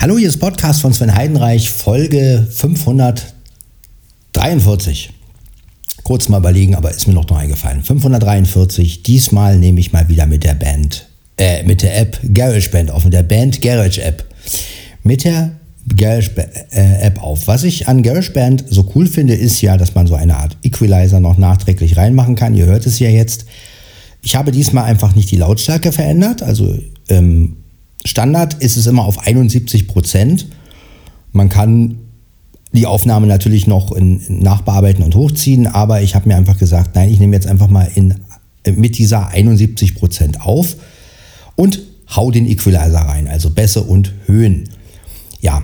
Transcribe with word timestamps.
Hallo, 0.00 0.16
hier 0.16 0.28
ist 0.28 0.38
Podcast 0.38 0.80
von 0.80 0.94
Sven 0.94 1.14
Heidenreich, 1.14 1.70
Folge 1.70 2.46
543. 2.48 5.10
Kurz 6.04 6.30
mal 6.30 6.38
überlegen, 6.38 6.74
aber 6.74 6.90
ist 6.90 7.06
mir 7.06 7.12
noch, 7.12 7.30
eingefallen. 7.30 7.82
543. 7.82 9.02
Diesmal 9.02 9.58
nehme 9.58 9.78
ich 9.78 9.92
mal 9.92 10.08
wieder 10.08 10.24
mit 10.24 10.42
der 10.42 10.54
Band, 10.54 11.06
äh, 11.36 11.64
mit 11.64 11.82
der 11.82 12.00
App 12.00 12.18
GarageBand 12.32 12.90
auf, 12.90 13.04
mit 13.04 13.12
der 13.12 13.24
Band 13.24 13.60
Garage 13.60 14.00
App. 14.00 14.24
Mit 15.02 15.24
der 15.24 15.50
Garage 15.94 16.30
äh, 16.70 17.02
App 17.02 17.22
auf. 17.22 17.46
Was 17.46 17.64
ich 17.64 17.86
an 17.86 18.02
GarageBand 18.02 18.64
so 18.70 18.90
cool 18.94 19.06
finde, 19.06 19.34
ist 19.34 19.60
ja, 19.60 19.76
dass 19.76 19.94
man 19.94 20.06
so 20.06 20.14
eine 20.14 20.38
Art 20.38 20.56
Equalizer 20.62 21.20
noch 21.20 21.36
nachträglich 21.36 21.98
reinmachen 21.98 22.36
kann. 22.36 22.56
Ihr 22.56 22.64
hört 22.64 22.86
es 22.86 23.00
ja 23.00 23.10
jetzt. 23.10 23.44
Ich 24.22 24.34
habe 24.34 24.50
diesmal 24.50 24.84
einfach 24.84 25.14
nicht 25.14 25.30
die 25.30 25.36
Lautstärke 25.36 25.92
verändert. 25.92 26.42
Also 26.42 26.78
ähm, 27.10 27.58
Standard 28.04 28.54
ist 28.54 28.76
es 28.76 28.86
immer 28.86 29.04
auf 29.04 29.26
71 29.26 29.88
Prozent. 29.88 30.46
Man 31.32 31.48
kann 31.48 31.98
die 32.72 32.86
Aufnahme 32.86 33.26
natürlich 33.26 33.66
noch 33.66 33.92
in, 33.92 34.20
in 34.20 34.38
nachbearbeiten 34.40 35.04
und 35.04 35.14
hochziehen, 35.14 35.66
aber 35.66 36.02
ich 36.02 36.14
habe 36.14 36.28
mir 36.28 36.36
einfach 36.36 36.58
gesagt, 36.58 36.94
nein, 36.94 37.10
ich 37.10 37.18
nehme 37.18 37.34
jetzt 37.34 37.46
einfach 37.46 37.68
mal 37.68 37.90
in, 37.94 38.14
mit 38.76 38.98
dieser 38.98 39.28
71 39.28 39.96
Prozent 39.96 40.40
auf 40.40 40.76
und 41.56 41.80
hau 42.14 42.30
den 42.30 42.46
Equalizer 42.46 43.00
rein, 43.00 43.28
also 43.28 43.50
Bässe 43.50 43.82
und 43.82 44.12
Höhen. 44.26 44.68
Ja, 45.40 45.62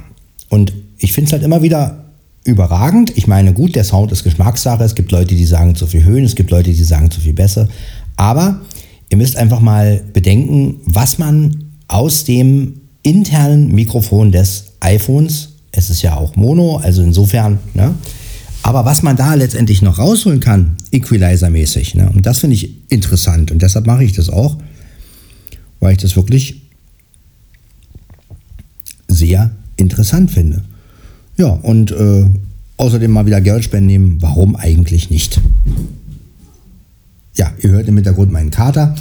und 0.48 0.72
ich 0.98 1.12
finde 1.12 1.28
es 1.28 1.32
halt 1.32 1.42
immer 1.42 1.62
wieder 1.62 2.04
überragend. 2.44 3.16
Ich 3.16 3.26
meine, 3.26 3.52
gut, 3.52 3.74
der 3.74 3.84
Sound 3.84 4.12
ist 4.12 4.24
Geschmackssache. 4.24 4.84
Es 4.84 4.94
gibt 4.94 5.10
Leute, 5.12 5.34
die 5.34 5.44
sagen 5.44 5.74
zu 5.74 5.86
viel 5.86 6.04
Höhen, 6.04 6.24
es 6.24 6.36
gibt 6.36 6.50
Leute, 6.50 6.70
die 6.70 6.84
sagen 6.84 7.10
zu 7.10 7.20
viel 7.20 7.34
Bässe. 7.34 7.68
Aber 8.16 8.60
ihr 9.10 9.16
müsst 9.16 9.36
einfach 9.36 9.60
mal 9.60 10.02
bedenken, 10.12 10.76
was 10.84 11.18
man 11.18 11.65
aus 11.88 12.24
dem 12.24 12.80
internen 13.02 13.72
Mikrofon 13.72 14.32
des 14.32 14.72
iPhones. 14.80 15.50
Es 15.72 15.90
ist 15.90 16.02
ja 16.02 16.16
auch 16.16 16.36
Mono, 16.36 16.78
also 16.78 17.02
insofern, 17.02 17.58
ne? 17.74 17.94
Aber 18.62 18.84
was 18.84 19.04
man 19.04 19.16
da 19.16 19.34
letztendlich 19.34 19.80
noch 19.80 20.00
rausholen 20.00 20.40
kann, 20.40 20.76
Equalizer-mäßig, 20.90 21.94
ne? 21.94 22.10
und 22.12 22.26
das 22.26 22.40
finde 22.40 22.56
ich 22.56 22.70
interessant 22.88 23.52
und 23.52 23.62
deshalb 23.62 23.86
mache 23.86 24.02
ich 24.02 24.12
das 24.12 24.28
auch, 24.28 24.56
weil 25.78 25.92
ich 25.92 25.98
das 25.98 26.16
wirklich 26.16 26.62
sehr 29.06 29.52
interessant 29.76 30.32
finde. 30.32 30.64
Ja, 31.36 31.50
und 31.50 31.92
äh, 31.92 32.24
außerdem 32.76 33.10
mal 33.10 33.26
wieder 33.26 33.40
GarageBand 33.40 33.86
nehmen, 33.86 34.20
warum 34.20 34.56
eigentlich 34.56 35.10
nicht? 35.10 35.40
Ja, 37.36 37.52
ihr 37.62 37.70
hört 37.70 37.86
im 37.86 37.94
Hintergrund 37.94 38.32
meinen 38.32 38.50
Kater. 38.50 38.96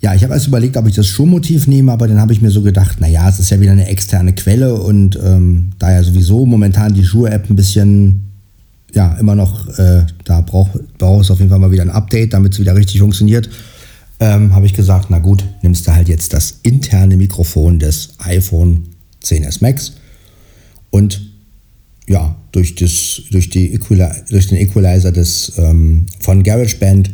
Ja, 0.00 0.14
ich 0.14 0.22
habe 0.22 0.34
erst 0.34 0.46
überlegt, 0.46 0.76
ob 0.76 0.86
ich 0.86 0.94
das 0.94 1.08
Schuhmotiv 1.08 1.66
nehme, 1.66 1.90
aber 1.90 2.06
dann 2.06 2.20
habe 2.20 2.32
ich 2.32 2.40
mir 2.40 2.50
so 2.50 2.62
gedacht, 2.62 3.00
naja, 3.00 3.28
es 3.28 3.40
ist 3.40 3.50
ja 3.50 3.60
wieder 3.60 3.72
eine 3.72 3.88
externe 3.88 4.32
Quelle 4.32 4.74
und 4.74 5.18
ähm, 5.20 5.72
da 5.80 5.92
ja 5.92 6.04
sowieso 6.04 6.46
momentan 6.46 6.94
die 6.94 7.04
Schuhe-App 7.04 7.50
ein 7.50 7.56
bisschen, 7.56 8.30
ja, 8.94 9.14
immer 9.14 9.34
noch, 9.34 9.66
äh, 9.76 10.06
da 10.24 10.40
braucht 10.40 10.96
brauch 10.98 11.20
es 11.20 11.32
auf 11.32 11.38
jeden 11.38 11.50
Fall 11.50 11.58
mal 11.58 11.72
wieder 11.72 11.82
ein 11.82 11.90
Update, 11.90 12.32
damit 12.32 12.52
es 12.52 12.60
wieder 12.60 12.76
richtig 12.76 13.00
funktioniert, 13.00 13.50
ähm, 14.20 14.54
habe 14.54 14.66
ich 14.66 14.74
gesagt, 14.74 15.06
na 15.10 15.18
gut, 15.18 15.44
nimmst 15.62 15.88
du 15.88 15.92
halt 15.92 16.08
jetzt 16.08 16.32
das 16.32 16.60
interne 16.62 17.16
Mikrofon 17.16 17.80
des 17.80 18.10
iPhone 18.18 18.84
10s 19.24 19.58
Max 19.62 19.94
und 20.90 21.22
ja, 22.08 22.36
durch, 22.52 22.76
das, 22.76 23.22
durch, 23.32 23.50
die 23.50 23.74
Equali 23.74 24.06
durch 24.30 24.46
den 24.46 24.58
Equalizer 24.58 25.10
des, 25.10 25.54
ähm, 25.58 26.06
von 26.20 26.44
GarageBand 26.44 27.10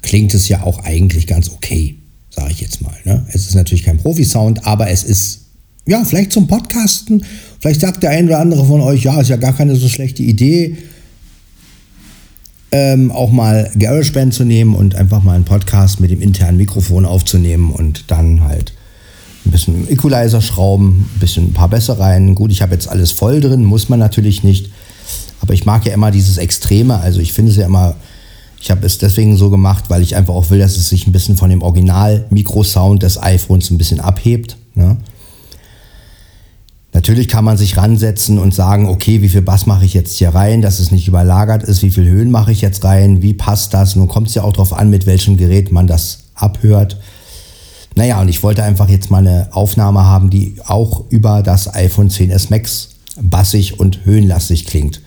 klingt 0.00 0.32
es 0.32 0.48
ja 0.48 0.62
auch 0.62 0.82
eigentlich 0.82 1.26
ganz 1.26 1.50
okay 1.50 1.96
sage 2.36 2.52
ich 2.52 2.60
jetzt 2.60 2.82
mal. 2.82 2.94
Ne? 3.04 3.26
Es 3.28 3.46
ist 3.46 3.54
natürlich 3.54 3.84
kein 3.84 3.98
Profi-Sound, 3.98 4.66
aber 4.66 4.90
es 4.90 5.02
ist, 5.02 5.40
ja, 5.86 6.04
vielleicht 6.04 6.32
zum 6.32 6.46
Podcasten. 6.46 7.24
Vielleicht 7.60 7.80
sagt 7.80 8.02
der 8.02 8.10
ein 8.10 8.26
oder 8.26 8.38
andere 8.38 8.64
von 8.64 8.80
euch, 8.80 9.04
ja, 9.04 9.20
ist 9.20 9.28
ja 9.28 9.36
gar 9.36 9.54
keine 9.54 9.74
so 9.76 9.88
schlechte 9.88 10.22
Idee, 10.22 10.76
ähm, 12.72 13.10
auch 13.10 13.30
mal 13.30 13.70
GarageBand 13.78 14.34
zu 14.34 14.44
nehmen 14.44 14.74
und 14.74 14.96
einfach 14.96 15.22
mal 15.22 15.34
einen 15.34 15.44
Podcast 15.44 16.00
mit 16.00 16.10
dem 16.10 16.20
internen 16.20 16.58
Mikrofon 16.58 17.06
aufzunehmen 17.06 17.70
und 17.70 18.10
dann 18.10 18.42
halt 18.44 18.74
ein 19.46 19.52
bisschen 19.52 19.90
Equalizer 19.90 20.42
schrauben, 20.42 21.08
ein 21.14 21.20
bisschen 21.20 21.46
ein 21.46 21.52
paar 21.52 21.68
Bässe 21.68 21.98
rein. 21.98 22.34
Gut, 22.34 22.50
ich 22.50 22.62
habe 22.62 22.74
jetzt 22.74 22.88
alles 22.88 23.12
voll 23.12 23.40
drin, 23.40 23.64
muss 23.64 23.88
man 23.88 23.98
natürlich 23.98 24.42
nicht. 24.42 24.70
Aber 25.40 25.54
ich 25.54 25.64
mag 25.64 25.86
ja 25.86 25.94
immer 25.94 26.10
dieses 26.10 26.38
Extreme. 26.38 26.98
Also 26.98 27.20
ich 27.20 27.32
finde 27.32 27.52
es 27.52 27.56
ja 27.56 27.66
immer 27.66 27.94
ich 28.66 28.70
habe 28.72 28.84
es 28.84 28.98
deswegen 28.98 29.36
so 29.36 29.48
gemacht, 29.48 29.84
weil 29.90 30.02
ich 30.02 30.16
einfach 30.16 30.34
auch 30.34 30.50
will, 30.50 30.58
dass 30.58 30.76
es 30.76 30.88
sich 30.88 31.06
ein 31.06 31.12
bisschen 31.12 31.36
von 31.36 31.50
dem 31.50 31.62
Original-Mikrosound 31.62 33.00
des 33.00 33.22
iPhones 33.22 33.70
ein 33.70 33.78
bisschen 33.78 34.00
abhebt. 34.00 34.56
Ne? 34.74 34.96
Natürlich 36.92 37.28
kann 37.28 37.44
man 37.44 37.56
sich 37.56 37.76
ransetzen 37.76 38.40
und 38.40 38.52
sagen, 38.52 38.88
okay, 38.88 39.22
wie 39.22 39.28
viel 39.28 39.42
Bass 39.42 39.66
mache 39.66 39.84
ich 39.84 39.94
jetzt 39.94 40.18
hier 40.18 40.30
rein, 40.30 40.62
dass 40.62 40.80
es 40.80 40.90
nicht 40.90 41.06
überlagert 41.06 41.62
ist, 41.62 41.84
wie 41.84 41.92
viel 41.92 42.08
Höhen 42.08 42.32
mache 42.32 42.50
ich 42.50 42.60
jetzt 42.60 42.82
rein, 42.82 43.22
wie 43.22 43.34
passt 43.34 43.72
das? 43.72 43.94
Nun 43.94 44.08
kommt 44.08 44.30
es 44.30 44.34
ja 44.34 44.42
auch 44.42 44.52
darauf 44.52 44.72
an, 44.72 44.90
mit 44.90 45.06
welchem 45.06 45.36
Gerät 45.36 45.70
man 45.70 45.86
das 45.86 46.24
abhört. 46.34 46.98
Naja, 47.94 48.20
und 48.20 48.26
ich 48.26 48.42
wollte 48.42 48.64
einfach 48.64 48.88
jetzt 48.88 49.12
mal 49.12 49.18
eine 49.18 49.46
Aufnahme 49.52 50.06
haben, 50.06 50.28
die 50.28 50.56
auch 50.66 51.04
über 51.10 51.44
das 51.44 51.72
iPhone 51.72 52.10
10s 52.10 52.48
Max 52.50 52.88
bassig 53.22 53.78
und 53.78 54.04
höhenlastig 54.04 54.66
klingt. 54.66 55.02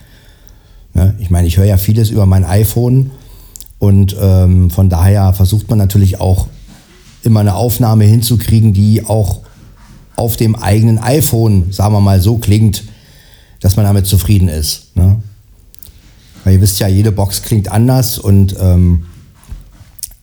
Ne? 0.94 1.14
Ich 1.18 1.28
meine, 1.28 1.46
ich 1.46 1.58
höre 1.58 1.66
ja 1.66 1.76
vieles 1.76 2.08
über 2.08 2.24
mein 2.24 2.46
iPhone 2.46 3.10
und 3.80 4.14
ähm, 4.20 4.70
von 4.70 4.90
daher 4.90 5.32
versucht 5.32 5.70
man 5.70 5.78
natürlich 5.78 6.20
auch 6.20 6.46
immer 7.22 7.40
eine 7.40 7.54
Aufnahme 7.54 8.04
hinzukriegen, 8.04 8.74
die 8.74 9.04
auch 9.04 9.40
auf 10.16 10.36
dem 10.36 10.54
eigenen 10.54 10.98
iPhone, 10.98 11.72
sagen 11.72 11.94
wir 11.94 12.00
mal, 12.00 12.20
so 12.20 12.36
klingt, 12.36 12.84
dass 13.60 13.76
man 13.76 13.86
damit 13.86 14.06
zufrieden 14.06 14.48
ist. 14.48 14.94
Ne? 14.96 15.16
Weil 16.44 16.54
ihr 16.54 16.60
wisst 16.60 16.78
ja, 16.78 16.88
jede 16.88 17.10
Box 17.10 17.40
klingt 17.40 17.72
anders 17.72 18.18
und 18.18 18.54
ähm, 18.60 19.06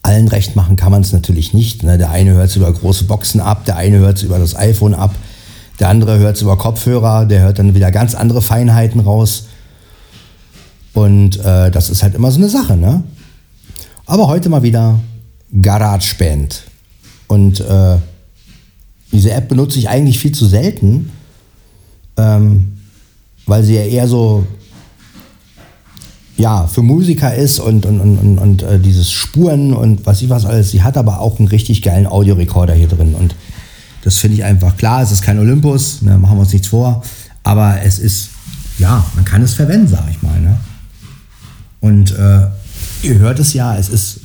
allen 0.03 0.27
recht 0.27 0.55
machen 0.55 0.75
kann 0.75 0.91
man 0.91 1.01
es 1.01 1.11
natürlich 1.11 1.55
nicht. 1.55 1.81
Ne? 1.81 1.97
Der 1.97 2.11
eine 2.11 2.33
hört 2.33 2.51
es 2.51 2.55
über 2.55 2.71
große 2.71 3.05
Boxen 3.05 3.41
ab, 3.41 3.65
der 3.65 3.77
eine 3.77 3.97
hört 3.97 4.17
es 4.17 4.23
über 4.23 4.37
das 4.37 4.55
iPhone 4.55 4.93
ab, 4.93 5.15
der 5.79 5.89
andere 5.89 6.19
hört 6.19 6.35
es 6.35 6.43
über 6.43 6.59
Kopfhörer, 6.59 7.25
der 7.25 7.41
hört 7.41 7.57
dann 7.57 7.73
wieder 7.73 7.89
ganz 7.89 8.13
andere 8.13 8.43
Feinheiten 8.43 8.99
raus. 8.99 9.47
Und 10.93 11.43
äh, 11.43 11.71
das 11.71 11.89
ist 11.89 12.03
halt 12.03 12.13
immer 12.13 12.29
so 12.29 12.37
eine 12.37 12.49
Sache. 12.49 12.77
Ne? 12.77 13.03
Aber 14.07 14.27
heute 14.27 14.47
mal 14.47 14.63
wieder 14.63 14.99
GarageBand. 15.61 16.63
Und 17.27 17.59
äh, 17.59 17.97
diese 19.11 19.31
App 19.31 19.49
benutze 19.49 19.79
ich 19.79 19.89
eigentlich 19.89 20.17
viel 20.17 20.31
zu 20.31 20.45
selten, 20.45 21.11
ähm, 22.15 22.77
weil 23.45 23.63
sie 23.63 23.75
ja 23.75 23.81
eher 23.81 24.07
so 24.07 24.47
ja, 26.37 26.67
für 26.67 26.83
Musiker 26.83 27.35
ist 27.35 27.59
und, 27.59 27.85
und, 27.85 27.99
und, 27.99 28.17
und, 28.17 28.37
und 28.37 28.63
äh, 28.63 28.79
dieses 28.79 29.11
Spuren 29.11 29.73
und 29.73 30.05
was 30.05 30.21
ich 30.21 30.29
was 30.29 30.45
alles. 30.45 30.71
Sie 30.71 30.83
hat 30.83 30.95
aber 30.95 31.19
auch 31.19 31.39
einen 31.39 31.49
richtig 31.49 31.81
geilen 31.81 32.07
Audiorekorder 32.07 32.75
hier 32.75 32.87
drin. 32.87 33.13
Und 33.13 33.35
das 34.03 34.17
finde 34.17 34.37
ich 34.37 34.43
einfach 34.45 34.77
klar. 34.77 35.01
Es 35.01 35.11
ist 35.11 35.21
kein 35.23 35.37
Olympus, 35.37 36.01
ne, 36.01 36.17
machen 36.17 36.37
wir 36.37 36.41
uns 36.41 36.53
nichts 36.53 36.69
vor. 36.69 37.03
Aber 37.43 37.81
es 37.81 37.99
ist, 37.99 38.29
ja, 38.77 39.05
man 39.15 39.25
kann 39.25 39.41
es 39.41 39.53
verwenden, 39.53 39.89
sage 39.89 40.11
ich 40.11 40.21
mal. 40.21 40.39
Ne? 40.39 40.57
Und 41.81 42.11
äh, 42.11 42.47
ihr 43.03 43.19
hört 43.19 43.39
es 43.39 43.53
ja, 43.53 43.77
es 43.77 43.89
ist 43.89 44.19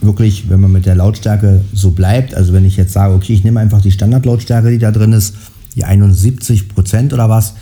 wirklich, 0.00 0.48
wenn 0.48 0.60
man 0.60 0.72
mit 0.72 0.86
der 0.86 0.94
Lautstärke 0.94 1.64
so 1.72 1.90
bleibt, 1.90 2.34
also 2.34 2.52
wenn 2.52 2.64
ich 2.64 2.76
jetzt 2.76 2.92
sage, 2.92 3.14
okay, 3.14 3.32
ich 3.32 3.44
nehme 3.44 3.60
einfach 3.60 3.80
die 3.80 3.92
Standardlautstärke, 3.92 4.70
die 4.70 4.78
da 4.78 4.90
drin 4.90 5.12
ist, 5.12 5.34
die 5.74 5.84
71 5.84 6.68
Prozent 6.68 7.12
oder 7.12 7.28
was, 7.28 7.54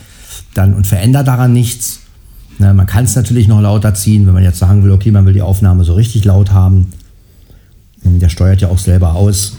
dann 0.55 0.75
und 0.75 0.87
verändere 0.87 1.25
daran 1.25 1.53
nichts. 1.53 2.01
Na, 2.59 2.73
man 2.73 2.87
kann 2.87 3.05
es 3.05 3.15
natürlich 3.15 3.49
noch 3.49 3.61
lauter 3.61 3.95
ziehen, 3.95 4.27
wenn 4.27 4.35
man 4.35 4.43
jetzt 4.43 4.59
sagen 4.59 4.83
will, 4.83 4.91
okay, 4.91 5.11
man 5.11 5.27
will 5.27 5.35
die 5.35 5.43
Aufnahme 5.43 5.85
so 5.85 5.95
richtig 5.95 6.25
laut 6.25 6.53
haben. 6.53 6.93
Der 8.03 8.29
steuert 8.29 8.61
ja 8.61 8.69
auch 8.69 8.79
selber 8.79 9.15
aus. 9.15 9.57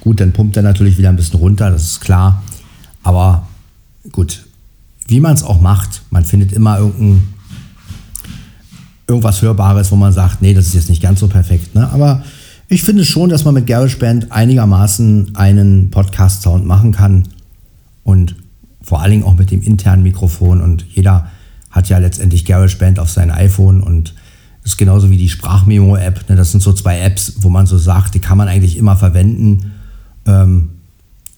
Gut, 0.00 0.20
dann 0.20 0.32
pumpt 0.32 0.56
er 0.56 0.62
natürlich 0.62 0.98
wieder 0.98 1.08
ein 1.08 1.16
bisschen 1.16 1.40
runter, 1.40 1.70
das 1.70 1.82
ist 1.84 2.00
klar. 2.00 2.42
Aber 3.02 3.48
gut, 4.12 4.44
wie 5.08 5.20
man 5.20 5.34
es 5.34 5.42
auch 5.42 5.60
macht, 5.60 6.02
man 6.10 6.24
findet 6.24 6.52
immer 6.52 6.78
irgendeinen 6.78 7.33
irgendwas 9.06 9.42
Hörbares, 9.42 9.90
wo 9.90 9.96
man 9.96 10.12
sagt, 10.12 10.42
nee, 10.42 10.54
das 10.54 10.66
ist 10.66 10.74
jetzt 10.74 10.88
nicht 10.88 11.02
ganz 11.02 11.20
so 11.20 11.28
perfekt. 11.28 11.74
Ne? 11.74 11.88
Aber 11.90 12.22
ich 12.68 12.82
finde 12.82 13.04
schon, 13.04 13.28
dass 13.28 13.44
man 13.44 13.54
mit 13.54 13.66
GarageBand 13.66 14.32
einigermaßen 14.32 15.36
einen 15.36 15.90
Podcast-Sound 15.90 16.66
machen 16.66 16.92
kann 16.92 17.24
und 18.02 18.36
vor 18.82 19.00
allen 19.00 19.10
Dingen 19.10 19.24
auch 19.24 19.36
mit 19.36 19.50
dem 19.50 19.62
internen 19.62 20.02
Mikrofon. 20.02 20.60
Und 20.60 20.86
jeder 20.90 21.28
hat 21.70 21.88
ja 21.88 21.98
letztendlich 21.98 22.44
GarageBand 22.44 22.98
auf 22.98 23.10
sein 23.10 23.30
iPhone 23.30 23.82
und 23.82 24.14
ist 24.62 24.78
genauso 24.78 25.10
wie 25.10 25.18
die 25.18 25.28
Sprachmemo-App. 25.28 26.28
Ne? 26.28 26.36
Das 26.36 26.52
sind 26.52 26.62
so 26.62 26.72
zwei 26.72 27.00
Apps, 27.00 27.34
wo 27.38 27.50
man 27.50 27.66
so 27.66 27.76
sagt, 27.76 28.14
die 28.14 28.20
kann 28.20 28.38
man 28.38 28.48
eigentlich 28.48 28.78
immer 28.78 28.96
verwenden. 28.96 29.72
Ähm, 30.26 30.70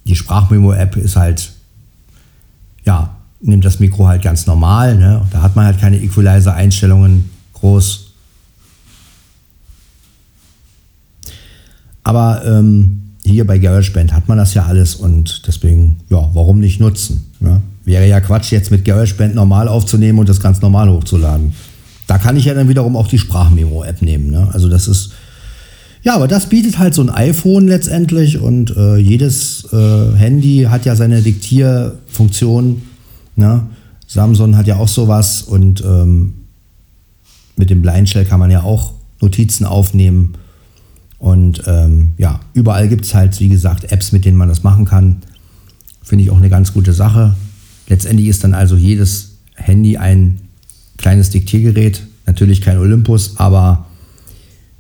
die 0.07 0.15
Sprachmemo-App 0.15 0.97
ist 0.97 1.17
halt, 1.17 1.53
ja, 2.85 3.17
nimmt 3.41 3.65
das 3.65 3.81
Mikro 3.81 4.07
halt 4.07 4.23
ganz 4.23 4.47
normal. 4.47 4.97
Ne? 4.97 5.23
Da 5.33 5.43
hat 5.43 5.57
man 5.57 5.67
halt 5.67 5.81
keine 5.81 6.01
Equalizer-Einstellungen 6.01 7.31
groß. 7.61 8.07
Aber 12.05 12.43
ähm, 12.47 13.03
hier 13.25 13.45
bei 13.47 13.59
GarageBand 13.59 14.13
hat 14.13 14.29
man 14.29 14.39
das 14.39 14.55
ja 14.55 14.67
alles 14.67 14.95
und 14.95 15.43
deswegen, 15.47 15.97
ja, 16.09 16.31
warum 16.33 16.61
nicht 16.61 16.79
nutzen? 16.79 17.33
Ne? 17.41 17.61
Wäre 17.85 18.07
ja 18.07 18.21
Quatsch, 18.21 18.53
jetzt 18.53 18.71
mit 18.71 18.85
GarageBand 18.85 19.35
normal 19.35 19.67
aufzunehmen 19.69 20.21
und 20.21 20.29
das 20.29 20.41
ganz 20.41 20.61
normal 20.61 20.89
hochzuladen. 20.89 21.53
Da 22.07 22.19
kann 22.19 22.37
ich 22.37 22.45
ja 22.45 22.55
dann 22.55 22.69
wiederum 22.69 22.95
auch 22.97 23.09
die 23.09 23.19
Sprachmemo-App 23.19 24.03
nehmen. 24.03 24.31
Ne? 24.31 24.49
Also 24.53 24.69
das 24.69 24.87
ist, 24.87 25.13
ja, 26.05 26.15
aber 26.15 26.29
das 26.29 26.49
bietet 26.49 26.79
halt 26.79 26.95
so 26.95 27.03
ein 27.03 27.11
iPhone 27.11 27.67
letztendlich 27.67 28.39
und 28.39 28.77
äh, 28.77 28.97
jedes 28.97 29.67
äh, 29.73 30.13
Handy 30.17 30.69
hat 30.71 30.85
ja 30.85 30.95
seine 30.95 31.23
Diktierfunktion. 31.23 32.83
Ne? 33.35 33.67
Samsung 34.07 34.57
hat 34.57 34.69
ja 34.69 34.77
auch 34.77 34.87
sowas 34.87 35.43
und 35.43 35.83
ähm, 35.85 36.35
mit 37.57 37.71
dem 37.71 37.83
Blindshell 37.83 38.25
kann 38.25 38.41
man 38.41 38.51
ja 38.51 38.63
auch 38.63 38.95
Notizen 39.21 39.65
aufnehmen. 39.65 40.35
Und 41.19 41.63
ähm, 41.67 42.13
ja, 42.19 42.41
überall 42.53 42.89
gibt 42.89 43.07
es 43.07 43.15
halt, 43.15 43.39
wie 43.41 43.49
gesagt, 43.49 43.91
Apps, 43.91 44.13
mit 44.13 44.25
denen 44.25 44.37
man 44.37 44.49
das 44.49 44.63
machen 44.63 44.85
kann. 44.85 45.23
Finde 46.03 46.25
ich 46.25 46.31
auch 46.31 46.37
eine 46.37 46.51
ganz 46.51 46.73
gute 46.73 46.93
Sache. 46.93 47.35
Letztendlich 47.89 48.29
ist 48.29 48.45
dann 48.45 48.55
also 48.55 48.77
jedes 48.77 49.37
Handy 49.55 49.97
ein 49.97 50.41
kleines 50.99 51.31
Diktiergerät. 51.31 52.07
Natürlich 52.27 52.61
kein 52.61 52.79
Olympus, 52.79 53.39
aber 53.39 53.87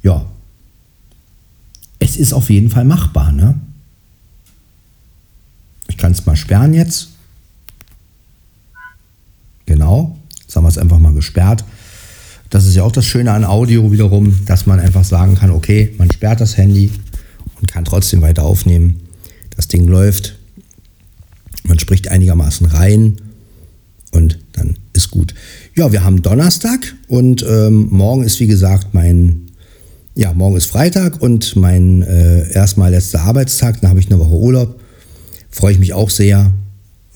ja, 0.02 0.26
es 1.98 2.16
ist 2.16 2.32
auf 2.32 2.50
jeden 2.50 2.70
Fall 2.70 2.84
machbar. 2.84 3.32
Ne? 3.32 3.54
Ich 5.88 5.96
kann 5.96 6.12
es 6.12 6.26
mal 6.26 6.36
sperren 6.36 6.74
jetzt. 6.74 7.08
Genau, 9.64 10.16
jetzt 10.40 10.54
haben 10.54 10.64
wir 10.64 10.68
es 10.68 10.78
einfach 10.78 10.98
mal 10.98 11.14
gesperrt. 11.14 11.64
Das 12.50 12.66
ist 12.66 12.76
ja 12.76 12.84
auch 12.84 12.92
das 12.92 13.04
Schöne 13.04 13.32
an 13.32 13.44
Audio 13.44 13.90
wiederum, 13.90 14.44
dass 14.46 14.66
man 14.66 14.78
einfach 14.78 15.04
sagen 15.04 15.34
kann, 15.34 15.50
okay, 15.50 15.94
man 15.98 16.10
sperrt 16.10 16.40
das 16.40 16.56
Handy 16.56 16.90
und 17.60 17.70
kann 17.70 17.84
trotzdem 17.84 18.22
weiter 18.22 18.44
aufnehmen. 18.44 19.00
Das 19.56 19.68
Ding 19.68 19.88
läuft, 19.88 20.36
man 21.64 21.78
spricht 21.78 22.08
einigermaßen 22.08 22.66
rein 22.66 23.16
und 24.12 24.38
dann 24.52 24.78
ist 24.92 25.10
gut. 25.10 25.34
Ja, 25.74 25.92
wir 25.92 26.04
haben 26.04 26.22
Donnerstag 26.22 26.94
und 27.08 27.44
ähm, 27.48 27.88
morgen 27.90 28.24
ist 28.24 28.40
wie 28.40 28.46
gesagt 28.46 28.94
mein, 28.94 29.50
ja, 30.14 30.32
morgen 30.32 30.56
ist 30.56 30.66
Freitag 30.66 31.20
und 31.20 31.56
mein 31.56 32.02
äh, 32.02 32.50
erstmal 32.52 32.90
letzter 32.90 33.20
Arbeitstag, 33.22 33.80
dann 33.80 33.90
habe 33.90 34.00
ich 34.00 34.06
eine 34.06 34.18
Woche 34.18 34.32
Urlaub. 34.32 34.80
Freue 35.50 35.72
ich 35.72 35.78
mich 35.78 35.92
auch 35.92 36.10
sehr, 36.10 36.52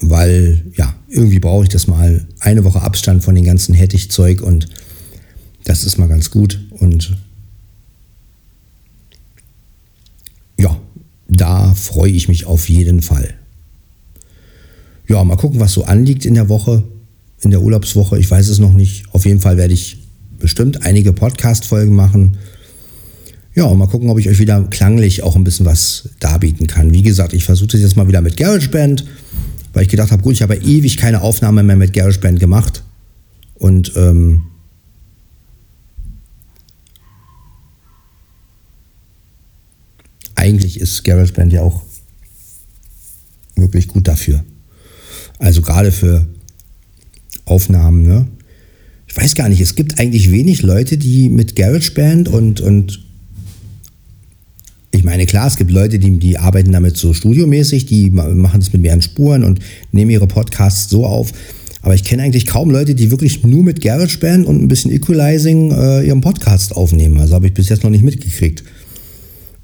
weil 0.01 0.65
ja, 0.77 0.95
irgendwie 1.09 1.39
brauche 1.39 1.65
ich 1.65 1.69
das 1.71 1.87
mal. 1.87 2.27
Eine 2.41 2.65
Woche 2.65 2.83
Abstand 2.83 3.23
von 3.23 3.35
den 3.35 3.45
ganzen 3.45 3.75
Hettichzeug 3.75 4.43
und 4.43 4.67
das 5.71 5.85
ist 5.85 5.99
mal 5.99 6.09
ganz 6.09 6.33
gut. 6.33 6.59
Und 6.71 7.17
ja, 10.59 10.77
da 11.29 11.75
freue 11.75 12.11
ich 12.11 12.27
mich 12.27 12.45
auf 12.45 12.69
jeden 12.69 13.03
Fall. 13.03 13.35
Ja, 15.07 15.23
mal 15.23 15.37
gucken, 15.37 15.61
was 15.61 15.73
so 15.73 15.85
anliegt 15.85 16.27
in 16.27 16.35
der 16.35 16.49
Woche, 16.49 16.83
in 17.43 17.53
der 17.53 17.63
Urlaubswoche. 17.63 18.19
Ich 18.19 18.29
weiß 18.29 18.49
es 18.49 18.59
noch 18.59 18.73
nicht. 18.73 19.05
Auf 19.13 19.27
jeden 19.27 19.39
Fall 19.39 19.59
werde 19.59 19.73
ich 19.73 19.99
bestimmt 20.41 20.83
einige 20.83 21.13
Podcast-Folgen 21.13 21.95
machen. 21.95 22.37
Ja, 23.55 23.67
und 23.67 23.79
mal 23.79 23.87
gucken, 23.87 24.11
ob 24.11 24.19
ich 24.19 24.29
euch 24.29 24.41
wieder 24.41 24.61
klanglich 24.65 25.23
auch 25.23 25.37
ein 25.37 25.45
bisschen 25.45 25.67
was 25.67 26.09
darbieten 26.19 26.67
kann. 26.67 26.93
Wie 26.93 27.03
gesagt, 27.03 27.33
ich 27.33 27.45
versuche 27.45 27.69
das 27.69 27.81
jetzt 27.81 27.97
mal 27.97 28.09
wieder 28.09 28.23
mit 28.23 28.37
GarageBand, 28.37 29.05
weil 29.73 29.85
ich 29.85 29.89
gedacht 29.89 30.11
habe, 30.11 30.23
gut, 30.25 30.33
ich 30.33 30.43
habe 30.43 30.57
ewig 30.57 30.97
keine 30.97 31.23
Aufnahme 31.23 31.63
mehr 31.63 31.77
mit 31.77 31.93
GarageBand 31.93 32.41
gemacht. 32.41 32.83
Und 33.55 33.93
ähm, 33.95 34.43
eigentlich 40.41 40.81
ist 40.81 41.05
GarageBand 41.05 41.53
ja 41.53 41.63
auch 41.63 41.83
wirklich 43.57 43.89
gut 43.89 44.09
dafür. 44.09 44.43
Also 45.39 45.61
gerade 45.61 45.93
für 45.93 46.27
Aufnahmen, 47.45 48.03
ne? 48.03 48.27
Ich 49.07 49.17
weiß 49.17 49.35
gar 49.35 49.49
nicht, 49.49 49.61
es 49.61 49.75
gibt 49.75 49.99
eigentlich 49.99 50.31
wenig 50.31 50.63
Leute, 50.63 50.97
die 50.97 51.29
mit 51.29 51.57
GarageBand 51.57 52.29
und, 52.29 52.61
und 52.61 53.05
ich 54.93 55.05
meine, 55.05 55.27
klar, 55.27 55.47
es 55.47 55.57
gibt 55.57 55.73
Leute, 55.73 55.99
die, 55.99 56.19
die 56.19 56.39
arbeiten 56.39 56.73
damit 56.73 56.97
so 56.97 57.13
studiomäßig, 57.13 57.87
die 57.87 58.11
machen 58.11 58.61
es 58.61 58.73
mit 58.73 58.83
mehreren 58.83 59.03
Spuren 59.03 59.45
und 59.45 59.61
nehmen 59.93 60.11
ihre 60.11 60.27
Podcasts 60.27 60.89
so 60.89 61.05
auf. 61.05 61.33
Aber 61.83 61.95
ich 61.95 62.05
kenne 62.05 62.23
eigentlich 62.23 62.47
kaum 62.47 62.71
Leute, 62.71 62.95
die 62.95 63.11
wirklich 63.11 63.43
nur 63.43 63.63
mit 63.63 63.81
GarageBand 63.81 64.47
und 64.47 64.63
ein 64.63 64.69
bisschen 64.69 64.93
Equalizing 64.93 65.73
äh, 65.73 66.07
ihren 66.07 66.21
Podcast 66.21 66.77
aufnehmen. 66.77 67.19
Also 67.19 67.35
habe 67.35 67.47
ich 67.47 67.55
bis 67.55 67.69
jetzt 67.69 67.83
noch 67.83 67.91
nicht 67.91 68.05
mitgekriegt. 68.05 68.63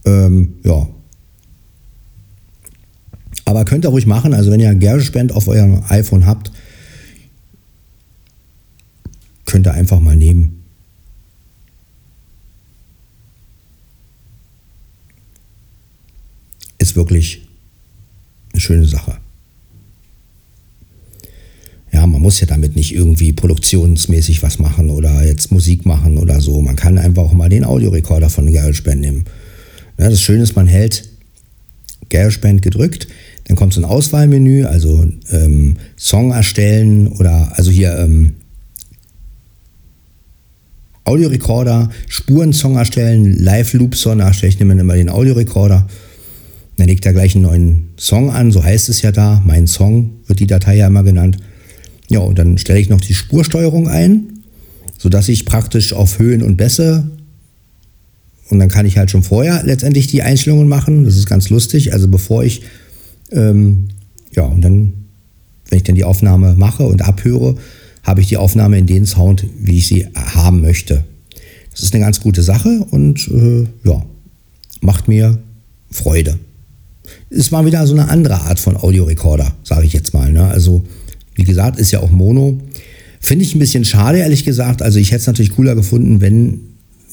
Ähm, 0.07 0.55
ja. 0.63 0.89
Aber 3.45 3.65
könnt 3.65 3.85
ihr 3.85 3.91
ruhig 3.91 4.07
machen. 4.07 4.33
Also 4.33 4.51
wenn 4.51 4.61
ihr 4.61 4.75
GarageBand 4.75 5.33
auf 5.33 5.49
eurem 5.49 5.83
iPhone 5.89 6.27
habt, 6.27 6.51
könnt 9.45 9.67
ihr 9.67 9.75
einfach 9.75 10.01
mal 10.01 10.17
nehmen. 10.17 10.63
Ist 16.79 16.97
wirklich 16.97 17.47
eine 18.53 18.61
schöne 18.61 18.87
Sache. 18.87 19.19
Ja, 21.93 22.07
man 22.07 22.21
muss 22.21 22.41
ja 22.41 22.47
damit 22.47 22.77
nicht 22.77 22.95
irgendwie 22.95 23.33
produktionsmäßig 23.33 24.43
was 24.43 24.59
machen 24.59 24.91
oder 24.91 25.25
jetzt 25.25 25.51
Musik 25.51 25.87
machen 25.87 26.19
oder 26.19 26.41
so. 26.41 26.61
Man 26.61 26.77
kann 26.77 26.99
einfach 26.99 27.23
auch 27.23 27.33
mal 27.33 27.49
den 27.49 27.65
Audiorekorder 27.65 28.29
von 28.29 28.53
GarageBand 28.53 29.01
nehmen 29.01 29.25
ja, 29.99 30.11
das 30.11 30.23
Schöne 30.23 30.43
ist, 30.43 30.57
man 30.57 30.67
hält 30.67 31.09
GarageBand 32.09 32.63
gedrückt, 32.63 33.09
dann 33.45 33.57
kommt 33.57 33.73
so 33.73 33.81
ein 33.81 33.85
Auswahlmenü, 33.85 34.65
also 34.65 35.07
ähm, 35.31 35.77
Song 35.97 36.33
erstellen 36.33 37.09
oder 37.09 37.53
also 37.57 37.71
hier 37.71 37.97
ähm, 37.99 38.33
Audiorekorder, 41.05 41.91
Spurensong 42.09 42.77
erstellen, 42.77 43.39
Live-Loop-Song 43.39 44.19
erstellen. 44.19 44.53
Ich 44.53 44.59
nehme 44.59 44.79
immer 44.79 44.97
den 44.97 45.09
Audiorekorder. 45.09 45.87
Dann 46.77 46.89
legt 46.89 47.07
er 47.07 47.13
gleich 47.13 47.37
einen 47.37 47.45
neuen 47.45 47.89
Song 47.97 48.31
an, 48.31 48.51
so 48.51 48.63
heißt 48.63 48.89
es 48.89 49.03
ja 49.03 49.13
da. 49.13 49.41
Mein 49.47 49.69
Song 49.69 50.11
wird 50.27 50.41
die 50.41 50.49
Datei 50.49 50.77
ja 50.77 50.89
immer 50.89 51.05
genannt. 51.05 51.39
Ja, 52.09 52.19
und 52.19 52.39
dann 52.39 52.59
stelle 52.59 52.81
ich 52.81 52.89
noch 52.89 53.01
die 53.01 53.15
Spursteuerung 53.15 53.89
ein, 53.89 54.43
sodass 54.99 55.29
ich 55.29 55.47
praktisch 55.47 55.93
auf 55.93 56.19
Höhen 56.19 56.43
und 56.43 56.57
Bässe 56.57 57.09
und 58.49 58.59
dann 58.59 58.69
kann 58.69 58.87
ich 58.87 58.97
halt 58.99 59.11
schon 59.11 59.23
vorher 59.23 59.63
letztendlich 59.65 60.07
die 60.07 60.23
Einstellungen 60.23 60.69
machen. 60.69 61.05
Das 61.05 61.17
ist 61.17 61.27
ganz 61.27 61.51
lustig. 61.51 61.93
Also 61.93 62.09
bevor 62.09 62.45
ich, 62.45 62.63
ähm, 63.33 63.89
ja, 64.35 64.45
und 64.45 64.63
dann, 64.63 64.93
wenn 65.69 65.79
ich 65.79 65.83
dann 65.83 65.97
die 65.97 66.05
Aufnahme 66.05 66.55
mache 66.55 66.85
und 66.85 67.03
abhöre, 67.03 67.57
habe 68.05 68.21
ich 68.21 68.29
die 68.29 68.37
Aufnahme 68.37 68.79
in 68.79 68.87
den 68.87 69.05
Sound, 69.05 69.45
wie 69.59 69.79
ich 69.79 69.89
sie 69.89 70.07
haben 70.15 70.61
möchte. 70.61 71.05
Das 71.73 71.83
ist 71.83 71.93
eine 71.93 72.05
ganz 72.05 72.21
gute 72.21 72.43
Sache 72.43 72.87
und 72.91 73.29
äh, 73.29 73.67
ja, 73.85 74.03
macht 74.81 75.09
mir 75.09 75.39
Freude. 75.91 76.39
Ist 77.31 77.51
mal 77.51 77.67
wieder 77.67 77.87
so 77.87 77.95
eine 77.95 78.09
andere 78.09 78.43
Art 78.43 78.61
von 78.61 78.77
Audiorekorder, 78.77 79.53
sage 79.65 79.87
ich 79.87 79.93
jetzt 79.93 80.15
mal. 80.15 80.33
Ne? 80.33 80.47
Also, 80.47 80.85
wie 81.35 81.45
gesagt, 81.45 81.79
ist 81.79 81.91
ja 81.91 82.01
auch 82.01 82.11
Mono. 82.11 82.61
Finde 83.21 83.45
ich 83.45 83.55
ein 83.55 83.59
bisschen 83.59 83.85
schade, 83.85 84.19
ehrlich 84.19 84.45
gesagt. 84.45 84.83
Also, 84.83 84.99
ich 84.99 85.11
hätte 85.11 85.23
es 85.23 85.27
natürlich 85.27 85.55
cooler 85.55 85.75
gefunden, 85.75 86.21
wenn 86.21 86.61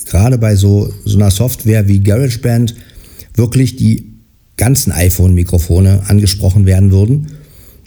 gerade 0.05 0.37
bei 0.37 0.55
so, 0.55 0.93
so 1.05 1.17
einer 1.17 1.31
Software 1.31 1.87
wie 1.87 1.99
GarageBand 1.99 2.75
wirklich 3.35 3.75
die 3.75 4.13
ganzen 4.57 4.91
iPhone-Mikrofone 4.91 6.03
angesprochen 6.07 6.65
werden 6.65 6.91
würden. 6.91 7.27